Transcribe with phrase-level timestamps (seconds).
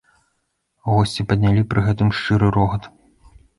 [0.91, 2.83] Госці паднялі пры гэтым шчыры рогат.